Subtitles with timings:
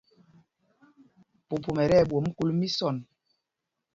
[1.47, 2.95] Pupum ɛ tí ɛɓwôm kúl mísɔn.